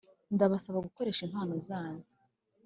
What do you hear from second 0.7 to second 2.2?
gukoresha impano zanyu